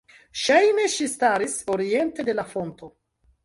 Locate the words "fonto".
2.57-2.95